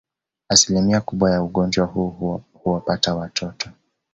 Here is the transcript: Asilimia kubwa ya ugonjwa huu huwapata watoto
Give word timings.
Asilimia 0.49 1.01
kubwa 1.01 1.31
ya 1.31 1.43
ugonjwa 1.43 1.85
huu 1.85 2.43
huwapata 2.53 3.15
watoto 3.15 3.69